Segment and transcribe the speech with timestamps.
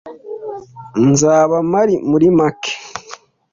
[1.09, 2.73] Nzaba mpari muri make.